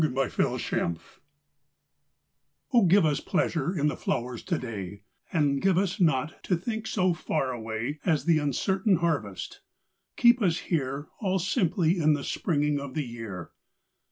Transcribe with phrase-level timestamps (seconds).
[0.03, 0.97] A Prayer in Spring
[2.73, 6.87] OH, give us pleasure in the flowers to day; And give us not to think
[6.87, 9.61] so far awayAs the uncertain harvest;
[10.17, 13.51] keep us hereAll simply in the springing of the year.